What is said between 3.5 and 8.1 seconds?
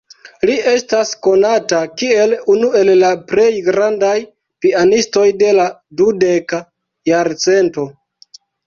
grandaj pianistoj de la dudeka jarcento.